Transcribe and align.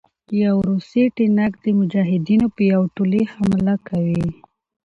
يو 0.43 0.55
روسي 0.67 1.03
ټېنک 1.15 1.51
د 1.63 1.65
مجاهدينو 1.79 2.47
په 2.55 2.61
يو 2.73 2.81
ټولې 2.95 3.21
حمله 3.33 3.75
کوي 3.87 4.25